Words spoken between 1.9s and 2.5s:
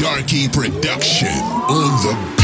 the